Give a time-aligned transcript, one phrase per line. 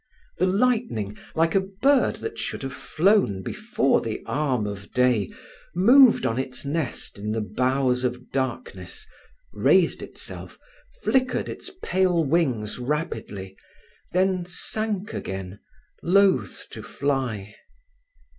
[0.39, 5.31] The lightning, like a bird that should have flown before the arm of day,
[5.75, 9.05] moved on its nest in the boughs of darkness,
[9.53, 10.57] raised itself,
[11.03, 13.55] flickered its pale wings rapidly,
[14.11, 15.59] then sank again,
[16.01, 17.53] loath to fly.